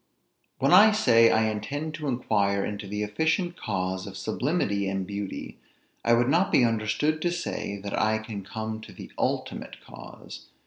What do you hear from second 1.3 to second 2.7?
intend to inquire